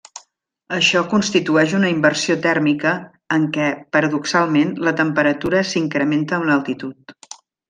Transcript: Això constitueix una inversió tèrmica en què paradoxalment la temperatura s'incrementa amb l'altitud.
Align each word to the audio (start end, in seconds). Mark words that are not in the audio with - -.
Això 0.75 1.01
constitueix 1.09 1.75
una 1.79 1.91
inversió 1.95 2.37
tèrmica 2.45 2.93
en 3.37 3.45
què 3.59 3.67
paradoxalment 3.97 4.73
la 4.89 4.95
temperatura 5.03 5.63
s'incrementa 5.75 6.41
amb 6.41 6.51
l'altitud. 6.53 7.17